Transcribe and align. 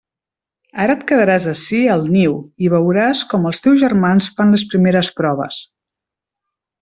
Ara 0.83 0.93
et 0.99 1.03
quedaràs 1.11 1.43
ací 1.51 1.81
al 1.97 2.07
niu 2.15 2.33
i 2.67 2.71
veuràs 2.75 3.21
com 3.33 3.45
els 3.53 3.63
teus 3.69 3.77
germans 3.85 4.31
fan 4.39 4.55
les 4.57 4.65
primeres 4.73 5.13
proves. 5.21 5.61